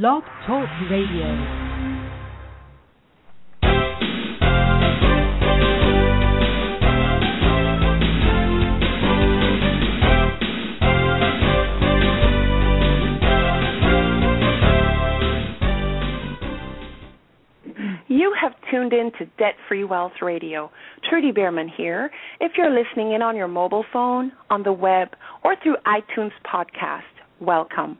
[0.00, 1.26] Blog Talk Radio.
[18.08, 20.70] You have tuned in to Debt Free Wealth Radio.
[21.10, 22.10] Trudy Beerman here.
[22.40, 25.08] If you're listening in on your mobile phone, on the web,
[25.44, 27.02] or through iTunes podcast,
[27.42, 27.98] welcome.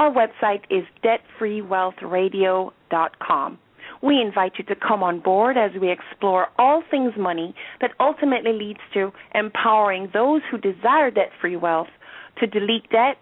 [0.00, 3.58] Our website is debtfreewealthradio.com.
[4.02, 8.54] We invite you to come on board as we explore all things money that ultimately
[8.54, 11.88] leads to empowering those who desire debt free wealth
[12.38, 13.18] to delete debt,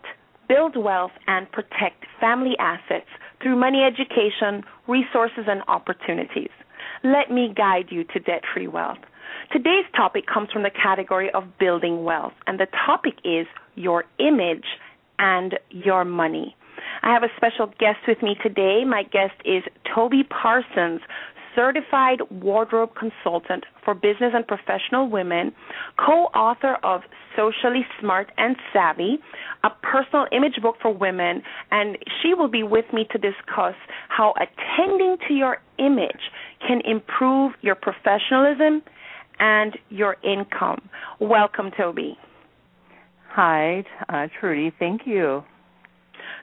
[0.48, 3.08] build wealth, and protect family assets
[3.42, 6.50] through money education, resources, and opportunities.
[7.02, 8.98] Let me guide you to debt free wealth.
[9.50, 14.78] Today's topic comes from the category of building wealth, and the topic is your image
[15.18, 16.54] and your money.
[17.08, 18.84] I have a special guest with me today.
[18.86, 19.62] My guest is
[19.94, 21.00] Toby Parsons,
[21.56, 25.52] certified wardrobe consultant for business and professional women,
[25.96, 27.00] co author of
[27.34, 29.20] Socially Smart and Savvy,
[29.64, 33.74] a personal image book for women, and she will be with me to discuss
[34.10, 38.82] how attending to your image can improve your professionalism
[39.40, 40.90] and your income.
[41.20, 42.18] Welcome, Toby.
[43.30, 44.74] Hi, uh, Trudy.
[44.78, 45.42] Thank you.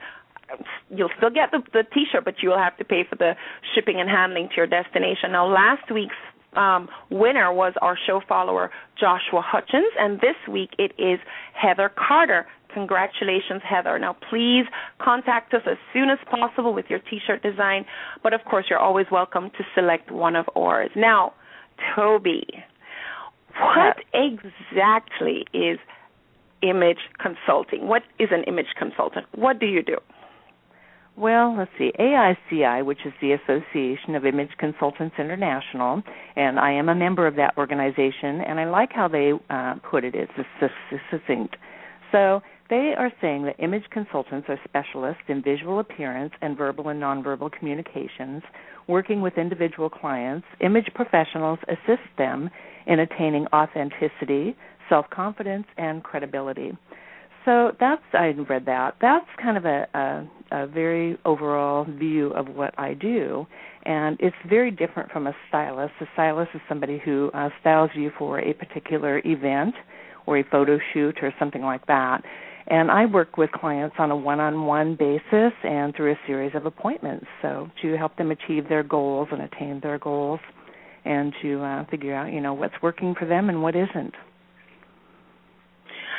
[0.90, 3.36] you'll still get the, the T-shirt, but you will have to pay for the
[3.74, 5.32] shipping and handling to your destination.
[5.32, 6.16] Now, last week's
[6.56, 11.20] um, winner was our show follower Joshua Hutchins, and this week it is
[11.54, 12.46] Heather Carter.
[12.74, 13.98] Congratulations, Heather.
[14.00, 14.66] Now, please
[15.00, 17.86] contact us as soon as possible with your t shirt design,
[18.22, 20.90] but of course, you're always welcome to select one of ours.
[20.96, 21.34] Now,
[21.96, 22.46] Toby,
[23.60, 25.80] what exactly is
[26.62, 27.88] image consulting?
[27.88, 29.26] What is an image consultant?
[29.34, 29.98] What do you do?
[31.18, 31.94] Well, let's see.
[31.98, 36.04] AICI, which is the Association of Image Consultants International,
[36.36, 40.04] and I am a member of that organization, and I like how they uh, put
[40.04, 40.14] it.
[40.14, 40.32] It's
[41.10, 41.56] succinct.
[42.12, 47.02] So they are saying that image consultants are specialists in visual appearance and verbal and
[47.02, 48.44] nonverbal communications.
[48.88, 52.50] Working with individual clients, image professionals assist them
[52.88, 54.56] in attaining authenticity,
[54.90, 56.78] self confidence, and credibility.
[57.46, 58.96] So that's I read that.
[59.00, 60.28] That's kind of a, a
[60.64, 63.46] a very overall view of what I do,
[63.84, 65.94] and it's very different from a stylist.
[66.02, 69.76] A stylist is somebody who uh, styles you for a particular event
[70.26, 72.24] or a photo shoot or something like that.
[72.68, 77.28] And I work with clients on a one-on-one basis and through a series of appointments,
[77.42, 80.40] so to help them achieve their goals and attain their goals,
[81.04, 84.16] and to uh, figure out, you know, what's working for them and what isn't.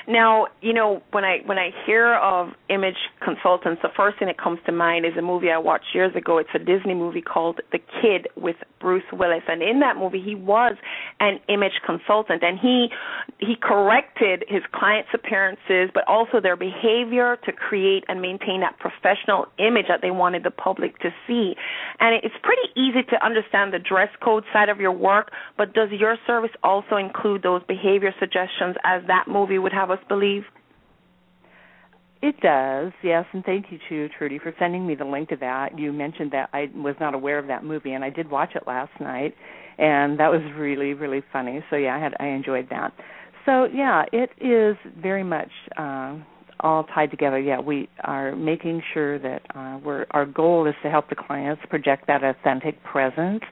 [0.09, 4.39] Now, you know, when I when I hear of image consultants, the first thing that
[4.39, 6.39] comes to mind is a movie I watched years ago.
[6.39, 10.37] It's a Disney movie called The Kid with Bruce Willis, and in that movie, he
[10.37, 10.77] was
[11.19, 12.89] an image consultant, and he
[13.39, 19.47] he corrected his clients' appearances, but also their behavior to create and maintain that professional
[19.59, 21.55] image that they wanted the public to see.
[21.99, 25.91] And it's pretty easy to understand the dress code side of your work, but does
[25.91, 30.43] your service also include those behavior suggestions as that movie would have us believe?
[32.23, 35.79] It does, yes, and thank you to Trudy for sending me the link to that.
[35.79, 38.63] You mentioned that I was not aware of that movie, and I did watch it
[38.67, 39.35] last night,
[39.79, 41.63] and that was really, really funny.
[41.69, 42.93] So yeah, I had I enjoyed that.
[43.45, 46.17] So yeah, it is very much uh,
[46.61, 47.39] all tied together.
[47.39, 51.63] Yeah, we are making sure that uh, we're our goal is to help the clients
[51.69, 53.43] project that authentic presence.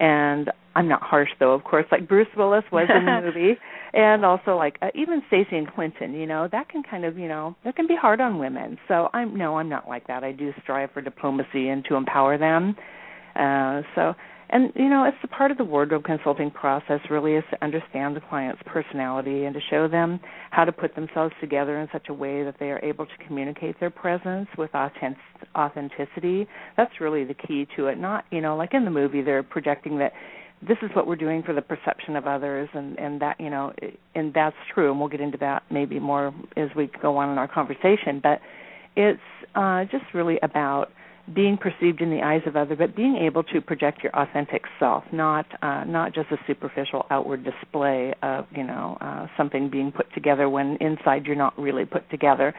[0.00, 3.58] And I'm not harsh though, of course, like Bruce Willis was in the movie,
[3.92, 6.14] and also like uh, even Stacy and Clinton.
[6.14, 8.78] You know, that can kind of you know that can be hard on women.
[8.88, 10.24] So I'm no, I'm not like that.
[10.24, 12.76] I do strive for diplomacy and to empower them.
[13.36, 14.14] Uh, so
[14.52, 18.16] and you know, it's a part of the wardrobe consulting process really is to understand
[18.16, 20.18] the client's personality and to show them
[20.50, 23.78] how to put themselves together in such a way that they are able to communicate
[23.78, 26.48] their presence with authenticity.
[26.76, 27.98] That's really the key to it.
[27.98, 30.12] Not, you know, like in the movie they're projecting that
[30.66, 33.72] this is what we're doing for the perception of others and and that, you know,
[34.14, 37.38] and that's true and we'll get into that maybe more as we go on in
[37.38, 38.40] our conversation, but
[38.96, 39.20] it's
[39.54, 40.90] uh just really about
[41.34, 45.04] being perceived in the eyes of others, but being able to project your authentic self,
[45.12, 50.12] not uh, not just a superficial outward display of you know uh, something being put
[50.14, 52.54] together when inside you're not really put together.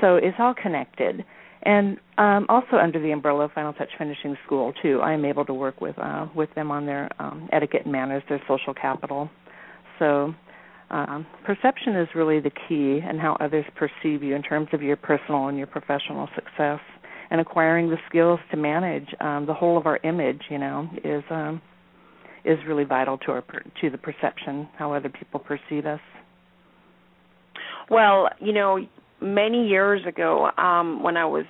[0.00, 1.24] So it's all connected.
[1.68, 5.44] And um, also under the umbrella of Final Touch Finishing School too, I am able
[5.44, 9.28] to work with uh, with them on their um, etiquette and manners, their social capital.
[9.98, 10.32] So
[10.88, 14.96] um, perception is really the key, and how others perceive you in terms of your
[14.96, 16.80] personal and your professional success
[17.30, 21.22] and acquiring the skills to manage um, the whole of our image, you know, is
[21.28, 21.60] um,
[22.46, 23.44] is really vital to our
[23.82, 26.00] to the perception how other people perceive us.
[27.90, 28.78] Well, you know,
[29.20, 31.44] many years ago, um, when I was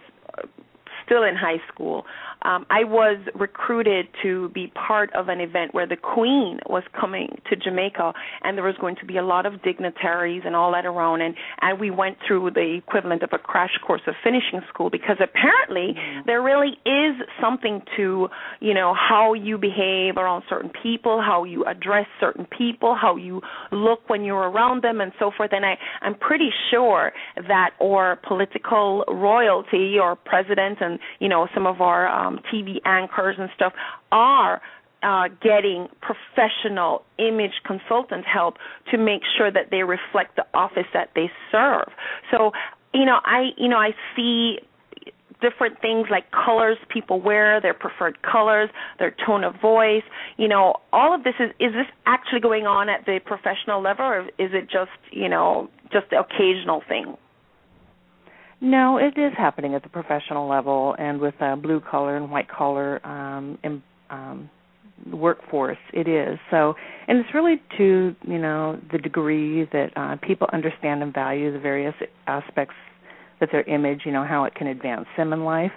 [1.08, 2.04] still in high school,
[2.42, 7.40] um, I was recruited to be part of an event where the Queen was coming
[7.50, 8.12] to Jamaica,
[8.42, 11.34] and there was going to be a lot of dignitaries and all that around, and
[11.60, 15.94] and we went through the equivalent of a crash course of finishing school because apparently
[15.98, 16.20] mm-hmm.
[16.26, 18.28] there really is something to
[18.60, 23.40] you know how you behave around certain people, how you address certain people, how you
[23.72, 25.50] look when you're around them, and so forth.
[25.52, 27.12] And I I'm pretty sure
[27.48, 33.36] that or political royalty or president and you know some of our um, TV anchors
[33.38, 33.72] and stuff
[34.12, 34.60] are
[35.02, 38.56] uh, getting professional image consultant help
[38.90, 41.88] to make sure that they reflect the office that they serve.
[42.32, 42.52] So,
[42.92, 44.58] you know, I you know I see
[45.40, 50.02] different things like colors people wear, their preferred colors, their tone of voice.
[50.36, 54.04] You know, all of this is is this actually going on at the professional level,
[54.04, 57.16] or is it just you know just the occasional thing?
[58.60, 62.48] No, it is happening at the professional level and with uh, blue collar and white
[62.48, 63.58] collar um,
[64.10, 64.50] um,
[65.12, 65.78] workforce.
[65.92, 66.74] It is so,
[67.06, 71.60] and it's really to you know the degree that uh, people understand and value the
[71.60, 71.94] various
[72.26, 72.74] aspects
[73.40, 75.72] that their image, you know, how it can advance them in life.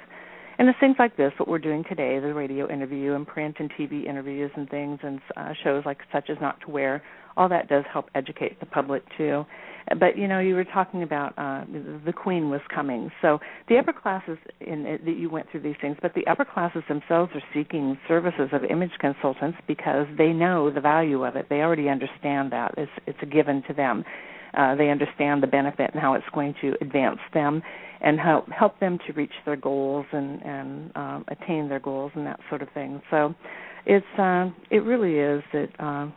[0.58, 3.72] And it's things like this, what we're doing today, the radio interview and print and
[3.72, 7.02] TV interviews and things and uh, shows like such as Not to Wear,
[7.38, 9.46] all that does help educate the public too.
[10.00, 11.66] But you know, you were talking about uh,
[12.06, 15.98] the Queen was coming, so the upper classes in that you went through these things,
[16.02, 20.82] but the upper classes themselves are seeking services of image consultants because they know the
[20.82, 21.48] value of it.
[21.50, 24.04] They already understand that it's it's a given to them.
[24.54, 27.62] Uh, they understand the benefit and how it's going to advance them
[28.02, 32.26] and help help them to reach their goals and and um, attain their goals and
[32.26, 33.02] that sort of thing.
[33.10, 33.34] So
[33.86, 36.08] it's uh, it really is that uh,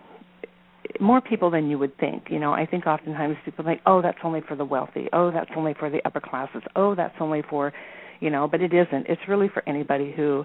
[1.00, 2.24] more people than you would think.
[2.30, 5.08] You know, I think oftentimes people think, "Oh, that's only for the wealthy.
[5.12, 6.62] Oh, that's only for the upper classes.
[6.76, 7.72] Oh, that's only for,
[8.20, 9.06] you know," but it isn't.
[9.08, 10.44] It's really for anybody who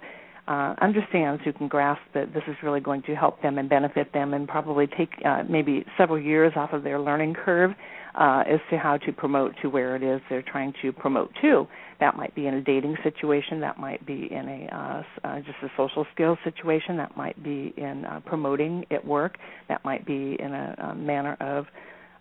[0.49, 4.11] uh, understands, who can grasp that this is really going to help them and benefit
[4.13, 7.71] them, and probably take uh, maybe several years off of their learning curve
[8.15, 11.67] uh, as to how to promote to where it is they're trying to promote to.
[11.99, 13.61] That might be in a dating situation.
[13.61, 16.97] That might be in a uh, uh, just a social skills situation.
[16.97, 19.37] That might be in uh, promoting at work.
[19.67, 21.65] That might be in a, a manner of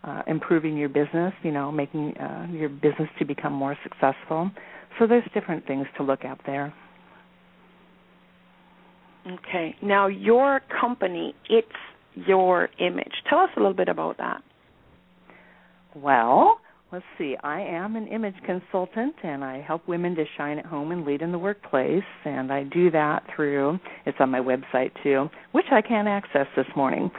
[0.05, 1.33] uh, improving your business.
[1.43, 4.51] You know, making uh, your business to become more successful.
[4.99, 6.75] So there's different things to look at there.
[9.31, 9.75] Okay.
[9.83, 11.69] Now your company, it's
[12.15, 13.13] your image.
[13.29, 14.43] Tell us a little bit about that.
[15.95, 16.61] Well,
[16.93, 17.37] let's see.
[17.43, 21.23] I am an image consultant and I help women to shine at home and lead
[21.23, 22.05] in the workplace.
[22.25, 26.67] And I do that through, it's on my website too, which I can't access this
[26.77, 27.11] morning.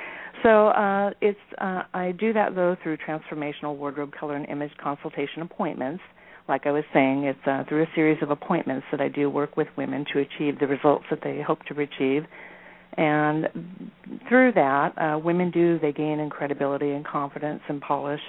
[0.43, 5.41] So uh, it's uh, I do that though through transformational wardrobe color and image consultation
[5.41, 6.01] appointments.
[6.49, 9.55] Like I was saying, it's uh, through a series of appointments that I do work
[9.55, 12.23] with women to achieve the results that they hope to achieve.
[12.97, 13.47] And
[14.27, 18.21] through that, uh, women do they gain in credibility and confidence and polish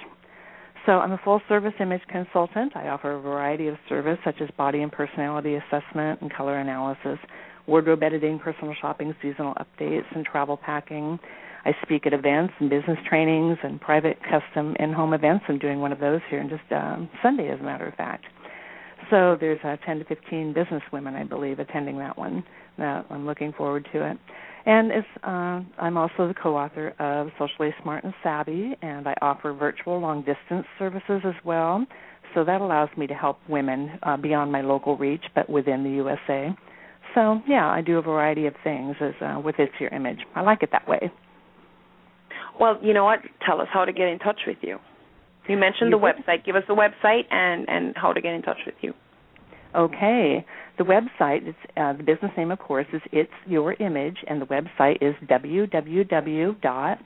[0.85, 2.75] so I'm a full service image consultant.
[2.75, 7.19] I offer a variety of service such as body and personality assessment and color analysis,
[7.67, 11.19] wardrobe editing, personal shopping, seasonal updates, and travel packing.
[11.63, 15.45] I speak at events and business trainings and private custom in-home events.
[15.47, 18.25] I'm doing one of those here in just um, Sunday, as a matter of fact.
[19.09, 22.43] So there's uh, 10 to 15 business women, I believe, attending that one.
[22.77, 24.17] That I'm looking forward to it.
[24.65, 29.53] And it's, uh, I'm also the co-author of Socially Smart and Savvy, and I offer
[29.53, 31.85] virtual long distance services as well.
[32.33, 35.89] So that allows me to help women uh, beyond my local reach, but within the
[35.89, 36.55] USA.
[37.15, 40.19] So yeah, I do a variety of things as uh, with It's Your Image.
[40.35, 41.11] I like it that way.
[42.61, 43.21] Well, you know what?
[43.43, 44.77] Tell us how to get in touch with you.
[45.49, 46.45] You mentioned the website.
[46.45, 48.93] Give us the website and and how to get in touch with you.
[49.75, 50.45] Okay.
[50.77, 54.45] The website, is, uh, the business name, of course, is It's Your Image, and the
[54.45, 56.97] website is www.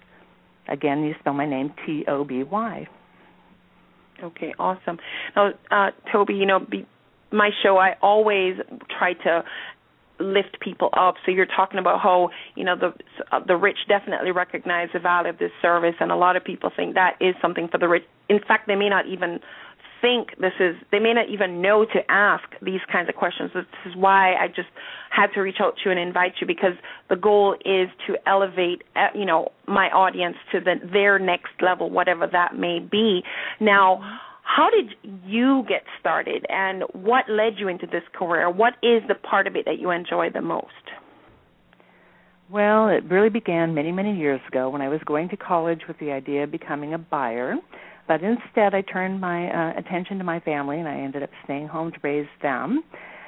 [0.67, 2.87] Again, you spell my name T O B Y.
[4.23, 4.97] Okay, awesome.
[5.35, 6.85] Now, uh, Toby, you know, be,
[7.31, 8.55] my show, I always
[8.97, 9.43] try to
[10.19, 11.15] lift people up.
[11.25, 12.93] So you're talking about how you know the
[13.47, 16.95] the rich definitely recognize the value of this service, and a lot of people think
[16.95, 18.03] that is something for the rich.
[18.29, 19.39] In fact, they may not even
[20.03, 23.51] think this is they may not even know to ask these kinds of questions.
[23.53, 24.67] This is why i just
[25.09, 26.73] had to reach out to you and invite you because
[27.09, 31.89] the goal is to elevate uh, you know my audience to the their next level
[31.89, 33.23] whatever that may be.
[33.61, 34.01] Now
[34.43, 34.95] how did
[35.25, 38.49] you get started and what led you into this career?
[38.49, 40.67] What is the part of it that you enjoy the most?
[42.49, 45.97] Well, it really began many, many years ago when I was going to college with
[45.99, 47.55] the idea of becoming a buyer.
[48.07, 51.67] But instead, I turned my uh, attention to my family, and I ended up staying
[51.67, 52.83] home to raise them.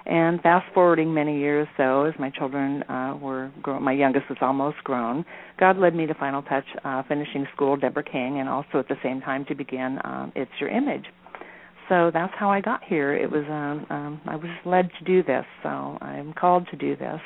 [0.05, 4.37] And fast forwarding many years, though, as my children uh, were grown, my youngest was
[4.39, 5.25] almost grown.
[5.59, 8.97] God led me to Final Touch, uh, finishing school, Deborah King, and also at the
[9.01, 11.05] same time to begin um, It's Your Image.
[11.89, 13.15] So that's how I got here.
[13.15, 16.95] It was um, um, I was led to do this, so I'm called to do
[16.95, 17.21] this.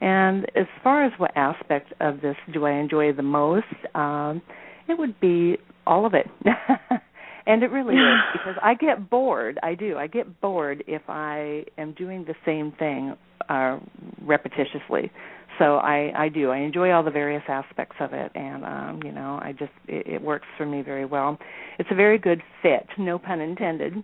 [0.00, 4.42] And as far as what aspect of this do I enjoy the most, um,
[4.88, 6.26] it would be all of it.
[7.46, 9.58] and it really is because I get bored.
[9.62, 9.96] I do.
[9.96, 13.16] I get bored if I am doing the same thing
[13.48, 13.78] uh
[14.24, 15.10] repetitiously.
[15.58, 16.50] So I I do.
[16.50, 20.06] I enjoy all the various aspects of it and um you know, I just it,
[20.06, 21.38] it works for me very well.
[21.78, 24.02] It's a very good fit, no pun intended.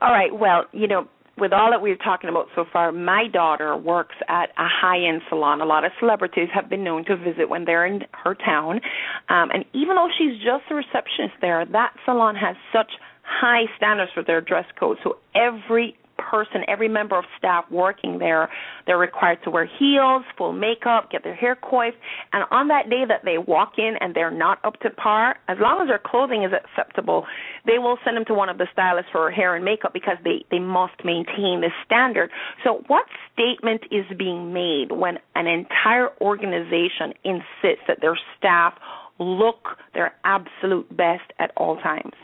[0.00, 0.32] all right.
[0.32, 4.50] Well, you know, with all that we're talking about so far, my daughter works at
[4.50, 5.60] a high-end salon.
[5.60, 8.80] A lot of celebrities have been known to visit when they're in her town,
[9.28, 14.12] um, and even though she's just a receptionist there, that salon has such high standards
[14.12, 14.98] for their dress code.
[15.02, 18.48] So every person, every member of staff working there,
[18.86, 21.96] they're required to wear heels, full makeup, get their hair coiffed,
[22.32, 25.58] and on that day that they walk in and they're not up to par, as
[25.60, 27.26] long as their clothing is acceptable,
[27.66, 30.44] they will send them to one of the stylists for hair and makeup because they
[30.50, 32.30] they must maintain this standard.
[32.62, 38.74] So, what statement is being made when an entire organization insists that their staff
[39.18, 42.14] look their absolute best at all times?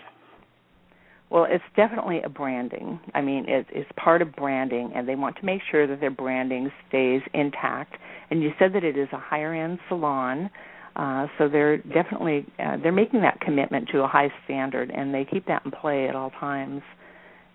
[1.30, 2.98] Well, it's definitely a branding.
[3.14, 6.10] I mean, it, it's part of branding, and they want to make sure that their
[6.10, 7.94] branding stays intact.
[8.30, 10.50] And you said that it is a higher end salon,
[10.96, 15.24] uh, so they're definitely uh, they're making that commitment to a high standard, and they
[15.24, 16.82] keep that in play at all times.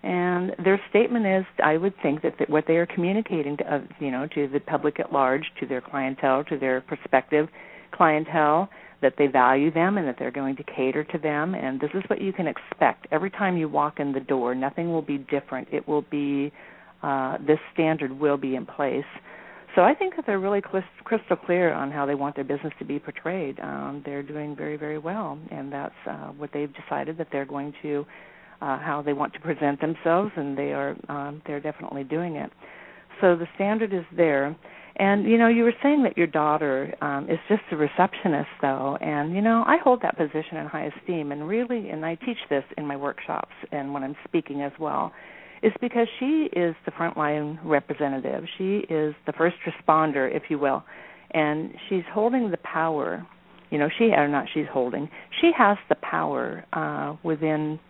[0.02, 3.80] And their statement is, I would think that, that what they are communicating to, uh,
[3.98, 7.48] you know, to the public at large, to their clientele, to their prospective
[7.92, 8.70] clientele,
[9.02, 11.54] that they value them and that they're going to cater to them.
[11.54, 13.06] And this is what you can expect.
[13.10, 15.68] Every time you walk in the door nothing will be different.
[15.72, 16.52] It will be
[17.02, 19.04] uh, this standard will be in place.
[19.74, 22.84] So I think that they're really crystal clear on how they want their business to
[22.86, 23.60] be portrayed.
[23.60, 27.74] Um, they're doing very, very well, and that's uh, what they've decided that they're going
[27.82, 28.06] to,
[28.62, 32.50] uh, how they want to present themselves, and they are, um, they're definitely doing it.
[33.20, 34.56] So the standard is there,
[34.98, 38.96] and you know, you were saying that your daughter um, is just a receptionist, though,
[39.00, 42.38] and you know, I hold that position in high esteem, and really, and I teach
[42.48, 45.12] this in my workshops and when I'm speaking as well,
[45.62, 48.44] is because she is the frontline representative.
[48.56, 50.82] She is the first responder, if you will,
[51.32, 53.26] and she's holding the power.
[53.70, 55.10] You know, she or not, she's holding.
[55.40, 57.80] She has the power uh, within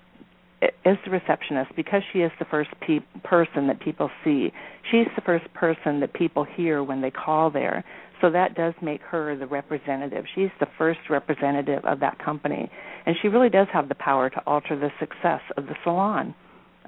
[0.63, 4.51] as the receptionist because she is the first pe- person that people see.
[4.91, 7.85] She's the first person that people hear when they call there.
[8.21, 10.25] So that does make her the representative.
[10.35, 12.71] She's the first representative of that company,
[13.05, 16.35] and she really does have the power to alter the success of the salon,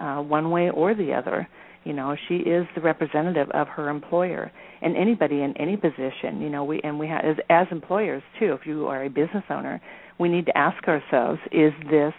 [0.01, 1.47] uh, one way or the other.
[1.85, 6.41] You know, she is the representative of her employer, and anybody in any position.
[6.41, 8.57] You know, we and we have as, as employers too.
[8.59, 9.83] If you are a business owner,
[10.19, 12.15] we need to ask ourselves: Is this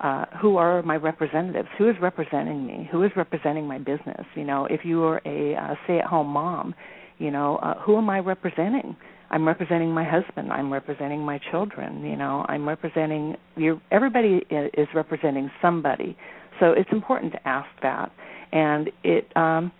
[0.00, 1.68] uh, who are my representatives?
[1.78, 2.88] Who is representing me?
[2.90, 4.24] Who is representing my business?
[4.34, 6.74] You know, if you are a uh, stay-at-home mom,
[7.18, 8.96] you know, uh, who am I representing?
[9.30, 10.52] I'm representing my husband.
[10.52, 12.04] I'm representing my children.
[12.04, 13.80] You know, I'm representing you.
[13.90, 16.16] Everybody is representing somebody.
[16.60, 18.12] So it's important to ask that,
[18.52, 19.72] and it, um,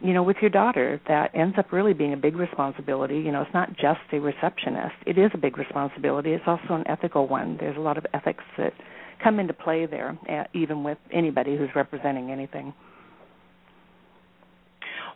[0.00, 3.16] you know, with your daughter, that ends up really being a big responsibility.
[3.16, 4.94] You know, it's not just a receptionist.
[5.06, 6.32] It is a big responsibility.
[6.32, 7.56] It's also an ethical one.
[7.58, 8.72] There's a lot of ethics that
[9.22, 12.72] come into play there, uh, even with anybody who's representing anything.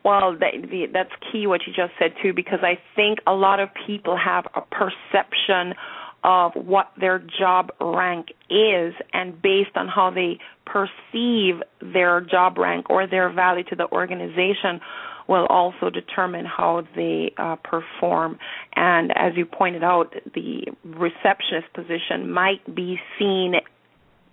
[0.04, 3.70] Well, the, that's key what you just said too, because I think a lot of
[3.86, 5.74] people have a perception
[6.22, 12.88] of what their job rank is, and based on how they perceive their job rank
[12.90, 14.80] or their value to the organization,
[15.26, 18.38] will also determine how they uh, perform.
[18.76, 23.54] And as you pointed out, the receptionist position might be seen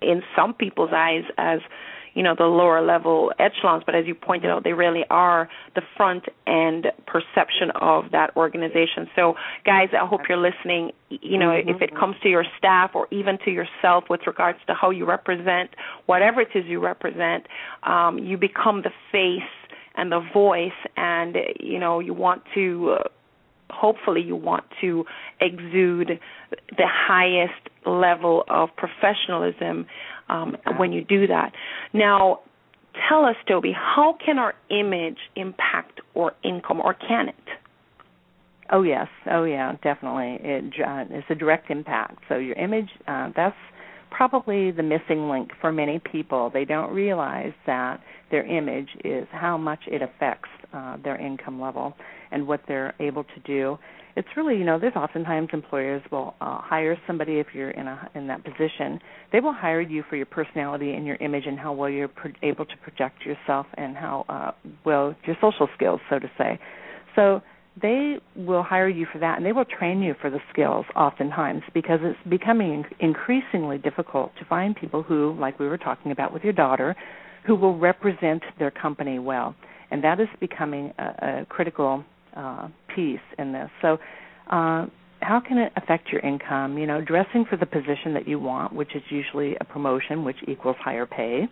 [0.02, 1.60] in some people's eyes as
[2.14, 5.82] you know the lower level echelons but as you pointed out they really are the
[5.96, 11.70] front end perception of that organization so guys i hope you're listening you know mm-hmm.
[11.70, 15.06] if it comes to your staff or even to yourself with regards to how you
[15.06, 15.70] represent
[16.06, 17.46] whatever it is you represent
[17.84, 19.42] um, you become the face
[19.96, 23.08] and the voice and you know you want to uh,
[23.72, 25.06] hopefully you want to
[25.40, 26.20] exude
[26.78, 29.86] the highest level of professionalism
[30.30, 31.52] um, when you do that.
[31.94, 32.42] Now,
[33.10, 37.36] tell us, Toby, how can our image impact our income, or can it?
[38.72, 40.38] Oh yes, oh yeah, definitely.
[40.42, 42.20] It uh, it's a direct impact.
[42.30, 43.56] So your image, uh, that's
[44.10, 46.50] probably the missing link for many people.
[46.54, 51.96] They don't realize that their image is how much it affects uh, their income level
[52.32, 53.78] and what they're able to do.
[54.16, 58.10] It's really you know there's oftentimes employers will uh, hire somebody if you're in a
[58.16, 59.00] in that position.
[59.32, 62.34] They will hire you for your personality and your image and how well you're pro-
[62.42, 64.52] able to project yourself and how uh,
[64.86, 66.60] well your social skills so to say.
[67.16, 67.42] So
[67.82, 71.64] they will hire you for that and they will train you for the skills oftentimes
[71.74, 76.44] because it's becoming increasingly difficult to find people who like we were talking about with
[76.44, 76.96] your daughter
[77.48, 79.56] who will represent their company well.
[79.90, 81.04] And that is becoming a,
[81.42, 82.04] a critical
[82.36, 83.70] uh, piece in this.
[83.82, 83.98] So,
[84.50, 84.88] uh,
[85.22, 86.78] how can it affect your income?
[86.78, 90.38] You know, dressing for the position that you want, which is usually a promotion, which
[90.48, 91.48] equals higher pay.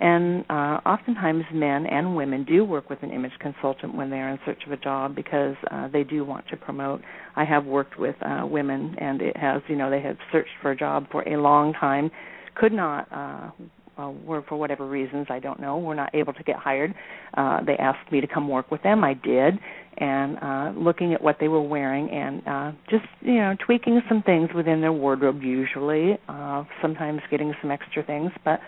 [0.00, 4.30] And uh, oftentimes, men and women do work with an image consultant when they are
[4.30, 7.00] in search of a job because uh, they do want to promote.
[7.36, 10.72] I have worked with uh, women, and it has, you know, they have searched for
[10.72, 12.10] a job for a long time,
[12.56, 13.50] could not uh,
[13.98, 16.94] uh, were for whatever reasons I don't know were not able to get hired.
[17.36, 19.04] Uh, they asked me to come work with them.
[19.04, 19.58] I did,
[19.98, 24.22] and uh, looking at what they were wearing and uh, just you know tweaking some
[24.22, 25.42] things within their wardrobe.
[25.42, 28.60] Usually, uh, sometimes getting some extra things, but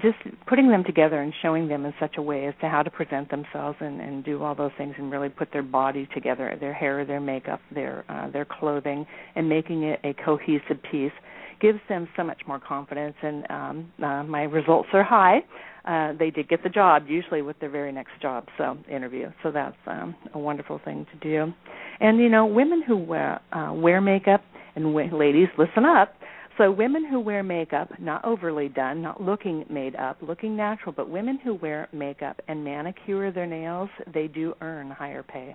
[0.00, 2.90] just putting them together and showing them in such a way as to how to
[2.90, 6.72] present themselves and, and do all those things and really put their body together, their
[6.72, 11.12] hair, their makeup, their uh, their clothing, and making it a cohesive piece
[11.62, 15.38] gives them so much more confidence and um uh, my results are high.
[15.84, 19.30] Uh they did get the job usually with their very next job so interview.
[19.42, 21.52] So that's um a wonderful thing to do.
[22.00, 24.42] And you know women who wear uh wear makeup
[24.74, 26.14] and ladies listen up.
[26.58, 31.08] So women who wear makeup not overly done not looking made up looking natural but
[31.08, 35.54] women who wear makeup and manicure their nails they do earn higher pay.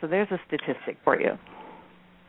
[0.00, 1.38] So there's a statistic for you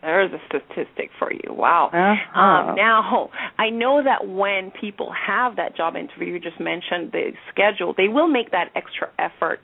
[0.06, 1.54] there's a statistic for you.
[1.54, 1.90] Wow.
[1.92, 2.40] Uh-huh.
[2.40, 7.32] Um, now, I know that when people have that job interview, you just mentioned the
[7.52, 9.62] schedule, they will make that extra effort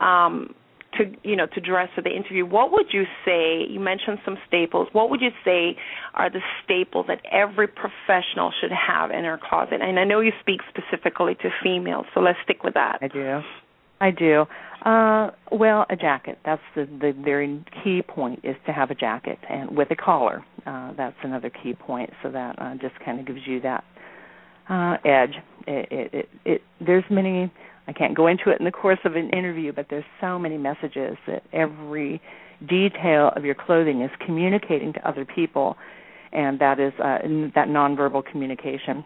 [0.00, 0.54] um,
[0.96, 2.46] to you know to dress for the interview.
[2.46, 3.66] What would you say?
[3.68, 4.88] You mentioned some staples.
[4.92, 5.76] What would you say
[6.14, 9.80] are the staples that every professional should have in their closet?
[9.82, 12.98] And I know you speak specifically to females, so let's stick with that.
[13.02, 13.40] I do.
[14.00, 14.46] I do.
[14.82, 16.38] Uh, well, a jacket.
[16.44, 20.44] That's the the very key point is to have a jacket and with a collar.
[20.66, 22.10] Uh, that's another key point.
[22.22, 23.84] So that uh, just kind of gives you that
[24.68, 25.34] uh, edge.
[25.66, 27.52] It, it, it, it there's many.
[27.88, 30.58] I can't go into it in the course of an interview, but there's so many
[30.58, 32.20] messages that every
[32.68, 35.76] detail of your clothing is communicating to other people,
[36.32, 37.18] and that is uh,
[37.54, 39.04] that nonverbal communication,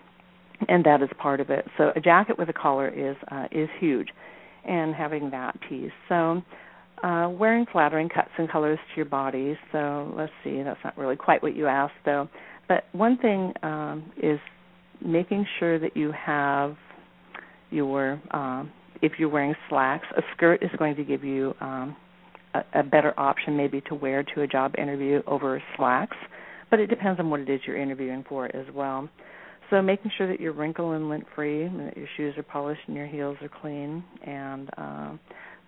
[0.68, 1.66] and that is part of it.
[1.78, 4.08] So a jacket with a collar is uh, is huge
[4.66, 5.90] and having that piece.
[6.08, 6.42] So,
[7.02, 9.58] uh, wearing flattering cuts and colors to your body.
[9.72, 12.28] So, let's see, that's not really quite what you asked, though.
[12.68, 14.38] But one thing um, is
[15.04, 16.76] making sure that you have
[17.70, 18.70] your um,
[19.02, 21.96] if you're wearing slacks, a skirt is going to give you um,
[22.54, 26.16] a, a better option maybe to wear to a job interview over slacks.
[26.70, 29.08] But it depends on what it is you're interviewing for as well.
[29.72, 32.82] So making sure that you're wrinkle and lint free, and that your shoes are polished
[32.88, 35.12] and your heels are clean, and uh,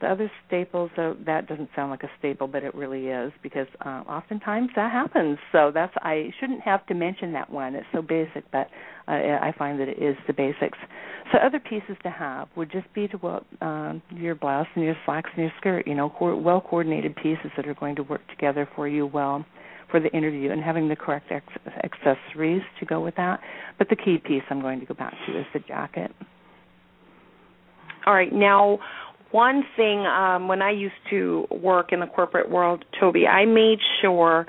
[0.02, 3.66] the other staples, though, that doesn't sound like a staple, but it really is because
[3.82, 5.38] uh, oftentimes that happens.
[5.52, 7.74] So that's I shouldn't have to mention that one.
[7.74, 8.68] It's so basic, but
[9.08, 10.76] uh, I find that it is the basics.
[11.32, 14.96] So other pieces to have would just be to well, um, your blouse and your
[15.06, 15.86] slacks and your skirt.
[15.86, 19.46] You know, co- well coordinated pieces that are going to work together for you well
[19.94, 21.46] for the interview and having the correct ex-
[21.84, 23.38] accessories to go with that.
[23.78, 26.10] But the key piece I'm going to go back to is the jacket.
[28.04, 28.32] All right.
[28.32, 28.80] Now,
[29.30, 33.78] one thing um, when I used to work in the corporate world, Toby, I made
[34.02, 34.48] sure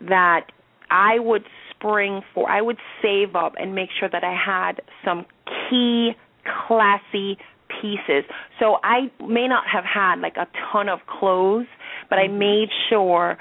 [0.00, 0.46] that
[0.90, 5.26] I would spring for, I would save up and make sure that I had some
[5.68, 6.12] key,
[6.66, 7.36] classy
[7.82, 8.24] pieces.
[8.58, 11.66] So I may not have had like a ton of clothes,
[12.08, 12.38] but I mm-hmm.
[12.38, 13.36] made sure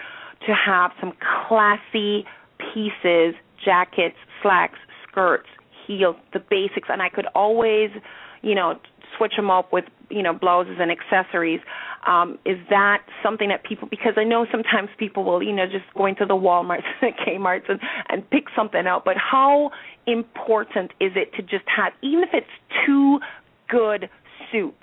[0.47, 1.13] to have some
[1.47, 2.25] classy
[2.73, 5.47] pieces, jackets, slacks, skirts,
[5.85, 7.89] heels, the basics, and I could always,
[8.41, 8.79] you know,
[9.17, 11.61] switch them up with you know blouses and accessories.
[12.05, 15.85] Um is that something that people because i know sometimes people will you know just
[15.97, 19.71] go into the walmarts and kmarts and and pick something out but how
[20.05, 22.47] important is it to just have even if it's
[22.85, 23.19] two
[23.69, 24.09] good
[24.51, 24.77] suits?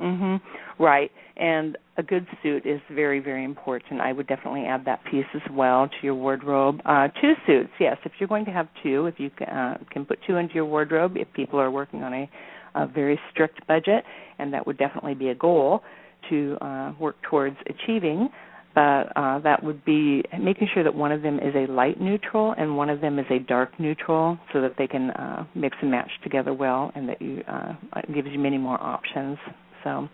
[0.00, 0.40] Mhm
[0.78, 1.10] right.
[1.36, 5.42] And a good suit is very very important i would definitely add that piece as
[5.52, 9.14] well to your wardrobe uh two suits yes if you're going to have two if
[9.18, 12.30] you uh, can put two into your wardrobe if people are working on a
[12.74, 14.04] a very strict budget,
[14.38, 15.82] and that would definitely be a goal
[16.30, 18.28] to uh, work towards achieving.
[18.74, 22.56] But uh, that would be making sure that one of them is a light neutral
[22.58, 25.92] and one of them is a dark neutral, so that they can uh, mix and
[25.92, 27.74] match together well, and that you uh,
[28.12, 29.38] gives you many more options.
[29.84, 30.08] So,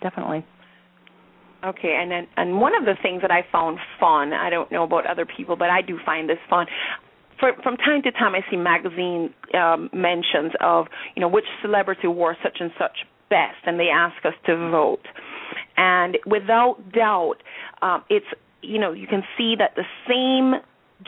[0.00, 0.46] definitely.
[1.64, 4.84] Okay, and then and one of the things that I found fun, I don't know
[4.84, 6.66] about other people, but I do find this fun
[7.40, 12.06] for, from time to time, I see magazine um, mentions of you know which celebrity
[12.06, 15.06] wore such and such best, and they ask us to vote.
[15.76, 17.36] And without doubt,
[17.82, 18.26] um, it's
[18.62, 20.60] you know you can see that the same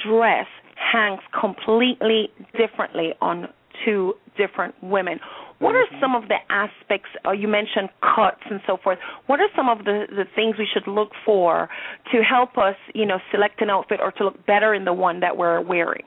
[0.05, 0.47] dress
[0.93, 3.49] hangs completely differently on
[3.85, 5.21] two different women.
[5.59, 7.09] What are some of the aspects?
[7.27, 8.99] Uh, you mentioned cuts and so forth.
[9.27, 11.69] What are some of the the things we should look for
[12.13, 15.21] to help us, you know, select an outfit or to look better in the one
[15.21, 16.05] that we're wearing?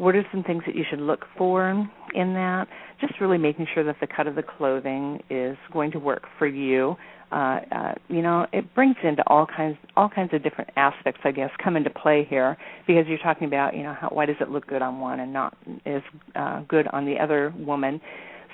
[0.00, 1.70] What are some things that you should look for
[2.14, 2.66] in that?
[3.02, 6.46] Just really making sure that the cut of the clothing is going to work for
[6.46, 6.96] you.
[7.30, 11.32] Uh, uh, you know, it brings into all kinds all kinds of different aspects, I
[11.32, 14.48] guess, come into play here because you're talking about, you know, how, why does it
[14.48, 16.00] look good on one and not as
[16.34, 18.00] uh, good on the other woman?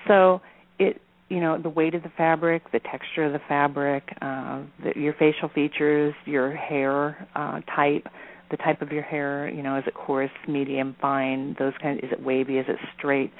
[0.08, 0.40] So
[0.80, 5.00] it you know the weight of the fabric, the texture of the fabric, uh, the,
[5.00, 8.08] your facial features, your hair uh, type,
[8.50, 9.48] the type of your hair.
[9.48, 11.56] You know, is it coarse, medium, fine?
[11.58, 11.98] Those kind.
[11.98, 12.58] Of, is it wavy?
[12.58, 13.32] Is it straight?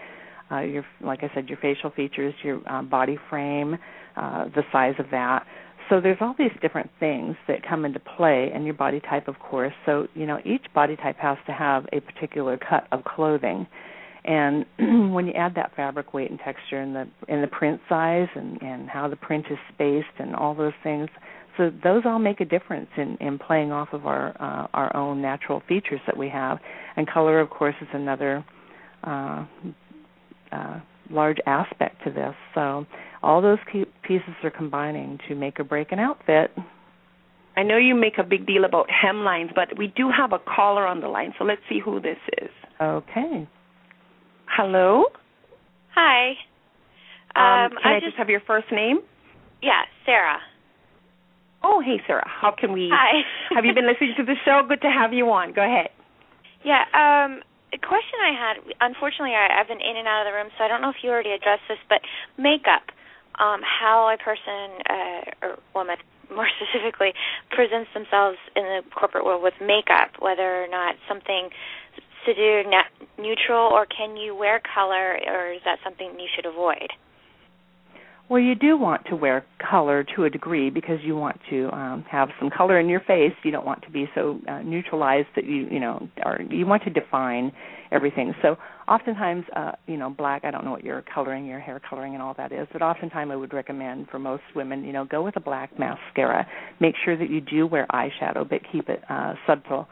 [0.51, 3.77] Uh, your, like I said, your facial features, your uh, body frame,
[4.17, 5.45] uh, the size of that.
[5.89, 9.39] So there's all these different things that come into play, and your body type, of
[9.39, 9.73] course.
[9.85, 13.67] So you know, each body type has to have a particular cut of clothing.
[14.25, 14.67] And
[15.15, 18.61] when you add that fabric weight and texture and the and the print size and
[18.61, 21.09] and how the print is spaced and all those things,
[21.57, 25.23] so those all make a difference in, in playing off of our uh, our own
[25.23, 26.59] natural features that we have.
[26.97, 28.45] And color, of course, is another
[29.05, 29.47] uh,
[30.53, 32.35] uh, large aspect to this.
[32.55, 32.87] So
[33.23, 36.51] all those key pieces are combining to make or break an outfit.
[37.57, 40.87] I know you make a big deal about hemlines, but we do have a caller
[40.87, 42.51] on the line, so let's see who this is.
[42.81, 43.49] Okay.
[44.47, 45.05] Hello.
[45.95, 46.33] Hi.
[47.35, 48.99] Um, um, can I, I just, just have your first name?
[49.63, 50.39] Yeah, Sarah.
[51.63, 52.27] Oh, hey, Sarah.
[52.27, 52.91] How can we?
[52.93, 53.23] Hi.
[53.55, 54.63] have you been listening to the show?
[54.69, 55.53] Good to have you on.
[55.53, 55.89] Go ahead.
[56.65, 56.85] Yeah.
[56.93, 57.43] Um,
[57.73, 58.55] a question I had.
[58.81, 61.03] Unfortunately, I, I've been in and out of the room, so I don't know if
[61.03, 61.79] you already addressed this.
[61.89, 62.01] But
[62.39, 62.91] makeup,
[63.39, 65.97] um, how a person uh, or woman,
[66.35, 67.13] more specifically,
[67.51, 71.51] presents themselves in the corporate world with makeup, whether or not something
[72.27, 76.47] to do net neutral, or can you wear color, or is that something you should
[76.47, 76.91] avoid?
[78.29, 82.05] Well, you do want to wear color to a degree because you want to um,
[82.11, 83.33] have some color in your face.
[83.45, 86.83] You don't want to be so uh, neutralized that you, you know, or you want
[86.85, 87.53] to define
[87.93, 88.35] everything.
[88.43, 88.57] So,
[88.89, 90.45] oftentimes, uh, you know, black.
[90.45, 93.31] I don't know what your coloring, your hair coloring, and all that is, but oftentimes
[93.33, 96.49] I would recommend for most women, you know, go with a black mascara.
[96.81, 99.87] Make sure that you do wear eyeshadow, but keep it uh, subtle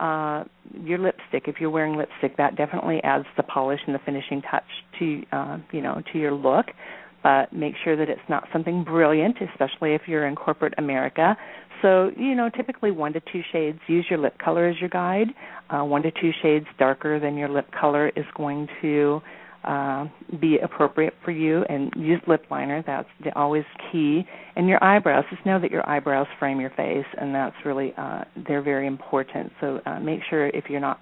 [0.00, 0.44] uh,
[0.84, 1.44] your lipstick.
[1.46, 4.64] If you're wearing lipstick, that definitely adds the polish and the finishing touch
[4.98, 6.66] to uh, you know to your look.
[7.22, 11.36] But make sure that it's not something brilliant, especially if you're in corporate America.
[11.82, 13.78] So you know, typically one to two shades.
[13.86, 15.28] Use your lip color as your guide.
[15.70, 19.20] Uh, one to two shades darker than your lip color is going to
[19.64, 20.06] uh,
[20.40, 24.22] be appropriate for you and use lip liner that's always key
[24.56, 28.22] and your eyebrows just know that your eyebrows frame your face and that's really uh,
[28.46, 31.00] they're very important so uh, make sure if you're not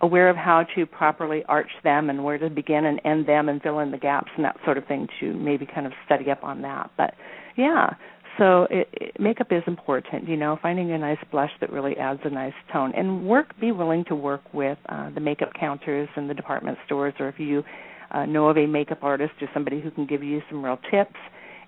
[0.00, 3.62] aware of how to properly arch them and where to begin and end them and
[3.62, 6.44] fill in the gaps and that sort of thing to maybe kind of study up
[6.44, 6.90] on that.
[6.96, 7.14] But
[7.56, 7.94] yeah
[8.38, 12.20] so it, it, makeup is important you know finding a nice blush that really adds
[12.24, 12.92] a nice tone.
[12.96, 17.14] And work be willing to work with uh, the makeup counters in the department stores
[17.18, 17.62] or if you
[18.10, 21.16] uh, know of a makeup artist or somebody who can give you some real tips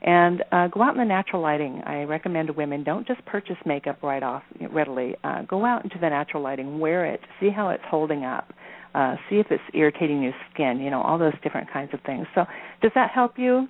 [0.03, 1.83] and uh, go out in the natural lighting.
[1.85, 5.17] I recommend to women don't just purchase makeup right off readily.
[5.25, 8.53] Uh, go out into the natural lighting, wear it, see how it's holding up,
[8.95, 10.81] uh, see if it's irritating your skin.
[10.81, 12.27] You know all those different kinds of things.
[12.35, 12.45] So
[12.83, 13.69] does that help you?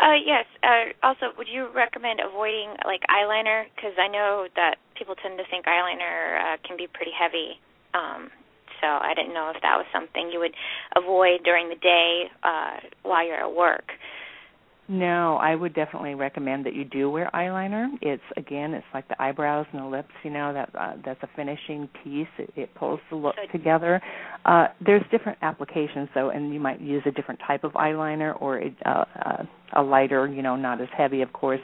[0.00, 0.44] Uh, yes.
[0.62, 3.64] Uh, also, would you recommend avoiding like eyeliner?
[3.74, 7.58] Because I know that people tend to think eyeliner uh, can be pretty heavy.
[7.94, 8.30] Um,
[8.80, 10.54] so I didn't know if that was something you would
[10.96, 13.92] avoid during the day uh, while you're at work.
[14.86, 17.88] No, I would definitely recommend that you do wear eyeliner.
[18.02, 20.10] It's again, it's like the eyebrows and the lips.
[20.22, 22.28] You know that uh, that's a finishing piece.
[22.38, 24.02] It, it pulls the look together.
[24.44, 28.58] Uh, there's different applications though, and you might use a different type of eyeliner or
[28.58, 30.26] a, uh, a lighter.
[30.28, 31.62] You know, not as heavy, of course.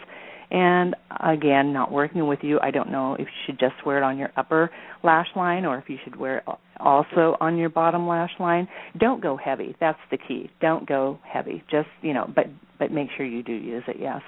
[0.50, 4.02] And again, not working with you, I don't know if you should just wear it
[4.02, 4.70] on your upper
[5.04, 6.44] lash line or if you should wear it
[6.78, 8.68] also on your bottom lash line.
[8.98, 9.76] Don't go heavy.
[9.78, 10.50] That's the key.
[10.60, 11.62] Don't go heavy.
[11.70, 12.46] Just, you know, but
[12.78, 13.96] but make sure you do use it.
[14.00, 14.22] Yes.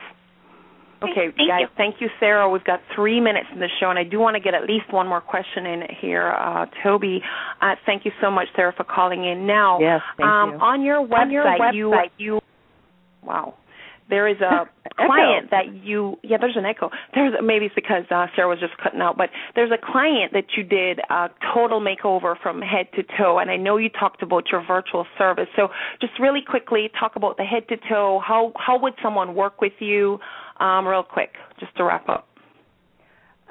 [1.02, 1.66] Okay, thank guys, you.
[1.76, 2.48] thank you, Sarah.
[2.48, 4.92] We've got three minutes in the show, and I do want to get at least
[4.92, 6.30] one more question in here.
[6.30, 7.20] Uh, Toby,
[7.60, 9.46] uh, thank you so much, Sarah, for calling in.
[9.46, 10.56] Now, yes, thank um, you.
[10.58, 12.40] on your website, on your website you, you,
[13.24, 13.54] wow,
[14.12, 14.68] there is a
[15.00, 16.90] client that you yeah there's an echo.
[17.14, 20.52] There's maybe it's because uh, sarah was just cutting out but there's a client that
[20.54, 24.44] you did a total makeover from head to toe and i know you talked about
[24.52, 25.48] your virtual service.
[25.56, 25.68] So
[26.00, 28.20] just really quickly talk about the head to toe.
[28.24, 30.18] How how would someone work with you?
[30.60, 32.28] Um, real quick just to wrap up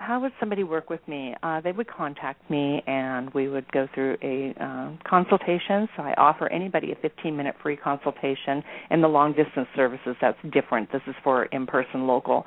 [0.01, 1.35] how would somebody work with me?
[1.43, 5.87] Uh, they would contact me, and we would go through a uh, consultation.
[5.95, 8.63] So I offer anybody a 15-minute free consultation.
[8.89, 10.91] In the long-distance services, that's different.
[10.91, 12.45] This is for in-person local.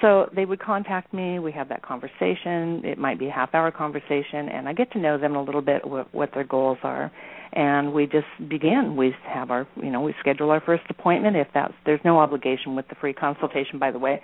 [0.00, 1.38] So they would contact me.
[1.38, 2.82] We have that conversation.
[2.84, 5.86] It might be a half-hour conversation, and I get to know them a little bit
[5.86, 7.12] what, what their goals are.
[7.52, 8.96] And we just begin.
[8.96, 11.36] We have our, you know, we schedule our first appointment.
[11.36, 14.20] If that's there's no obligation with the free consultation, by the way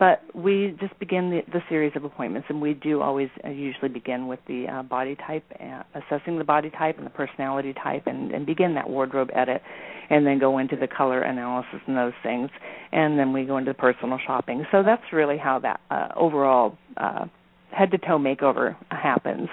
[0.00, 3.90] but we just begin the, the series of appointments, and we do always uh, usually
[3.90, 8.06] begin with the uh, body type, uh, assessing the body type and the personality type,
[8.06, 9.60] and, and begin that wardrobe edit,
[10.08, 12.48] and then go into the color analysis and those things,
[12.92, 14.64] and then we go into the personal shopping.
[14.72, 17.26] So that's really how that uh, overall uh,
[17.70, 19.50] head to toe makeover happens.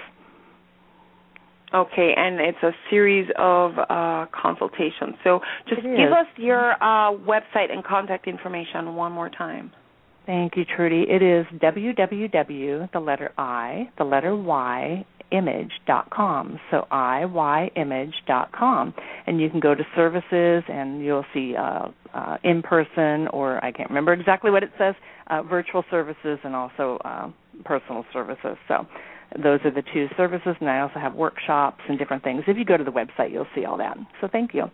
[1.74, 5.16] Okay, and it's a series of uh, consultations.
[5.22, 9.70] So just give us your uh, website and contact information one more time.
[10.28, 11.06] Thank you, Trudy.
[11.08, 16.60] It is www, the letter I, the letter Y, image.com.
[16.70, 18.94] So iyimage.com.
[19.26, 23.72] And you can go to services and you'll see uh, uh, in person or I
[23.72, 24.94] can't remember exactly what it says,
[25.28, 27.30] uh, virtual services and also uh,
[27.64, 28.58] personal services.
[28.68, 28.86] So
[29.42, 32.44] those are the two services and I also have workshops and different things.
[32.46, 33.96] If you go to the website, you'll see all that.
[34.20, 34.64] So thank you.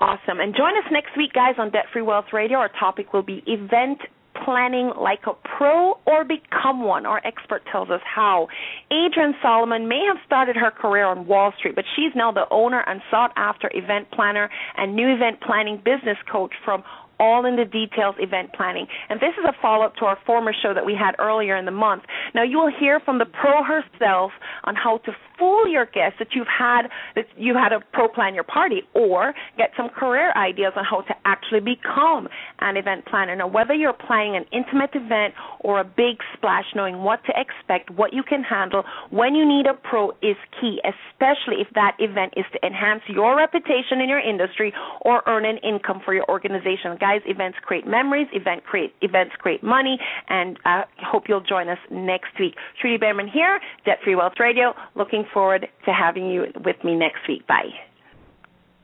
[0.00, 0.40] Awesome.
[0.40, 2.56] And join us next week, guys, on Debt Free Wealth Radio.
[2.56, 3.98] Our topic will be event
[4.44, 7.06] planning like a pro or become one.
[7.06, 8.48] Our expert tells us how.
[8.90, 12.82] Adrienne Solomon may have started her career on Wall Street, but she's now the owner
[12.86, 16.82] and sought after event planner and new event planning business coach from
[17.18, 18.86] all in the details event planning.
[19.08, 21.64] And this is a follow up to our former show that we had earlier in
[21.64, 22.02] the month.
[22.34, 24.32] Now you will hear from the pro herself
[24.64, 26.82] on how to fool your guests that you've had
[27.16, 31.00] that you had a pro plan your party or get some career ideas on how
[31.02, 32.28] to actually become
[32.60, 33.34] an event planner.
[33.34, 37.90] Now whether you're planning an intimate event or a big splash, knowing what to expect,
[37.90, 42.34] what you can handle, when you need a pro is key, especially if that event
[42.36, 44.72] is to enhance your reputation in your industry
[45.02, 46.96] or earn an income for your organization.
[47.02, 51.78] Guys, events create memories, event create events create money, and I hope you'll join us
[51.90, 52.54] next week.
[52.80, 54.72] Trudy Behrman here, Debt Free Wealth Radio.
[54.94, 57.44] Looking forward to having you with me next week.
[57.48, 57.70] Bye.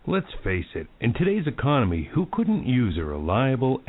[0.04, 3.82] Let's face it, in today's economy, who couldn't use a reliable